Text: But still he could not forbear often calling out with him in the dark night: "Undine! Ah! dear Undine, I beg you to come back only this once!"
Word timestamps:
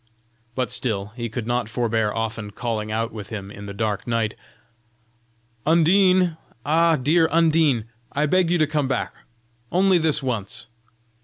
But 0.55 0.71
still 0.71 1.13
he 1.15 1.29
could 1.29 1.45
not 1.45 1.69
forbear 1.69 2.11
often 2.11 2.49
calling 2.49 2.91
out 2.91 3.11
with 3.13 3.29
him 3.29 3.51
in 3.51 3.67
the 3.67 3.71
dark 3.75 4.07
night: 4.07 4.33
"Undine! 5.63 6.37
Ah! 6.65 6.95
dear 6.95 7.27
Undine, 7.29 7.85
I 8.11 8.25
beg 8.25 8.49
you 8.49 8.57
to 8.57 8.65
come 8.65 8.87
back 8.87 9.13
only 9.71 9.99
this 9.99 10.23
once!" 10.23 10.69